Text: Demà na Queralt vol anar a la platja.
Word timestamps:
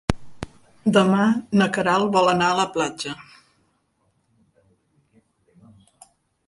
Demà 0.95 1.25
na 1.61 1.67
Queralt 1.75 2.09
vol 2.17 2.31
anar 2.33 2.49
a 2.55 2.57
la 2.61 2.65
platja. 2.79 3.15